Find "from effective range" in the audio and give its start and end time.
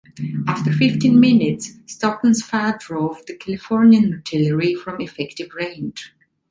4.73-6.15